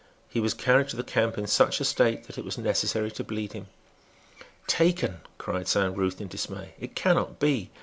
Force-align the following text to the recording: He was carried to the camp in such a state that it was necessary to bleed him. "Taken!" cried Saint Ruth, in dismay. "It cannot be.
He 0.29 0.39
was 0.39 0.55
carried 0.55 0.87
to 0.89 0.95
the 0.95 1.03
camp 1.03 1.37
in 1.37 1.45
such 1.45 1.79
a 1.79 1.85
state 1.85 2.23
that 2.23 2.35
it 2.39 2.43
was 2.43 2.57
necessary 2.57 3.11
to 3.11 3.23
bleed 3.23 3.53
him. 3.53 3.67
"Taken!" 4.65 5.19
cried 5.37 5.67
Saint 5.67 5.95
Ruth, 5.95 6.19
in 6.19 6.27
dismay. 6.27 6.73
"It 6.79 6.95
cannot 6.95 7.37
be. 7.37 7.69